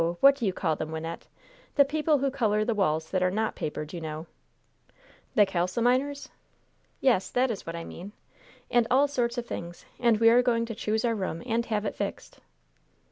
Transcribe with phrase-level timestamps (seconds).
[0.19, 1.27] what do you call them, Wynnette?
[1.75, 4.25] the people who color the walls that are not papered, you know?"
[5.35, 6.29] "The kalsominers?"
[7.01, 8.11] "Yes, that is what I mean!
[8.71, 9.85] And all sorts of things!
[9.99, 12.39] And we are going to choose our room and have it fixed!"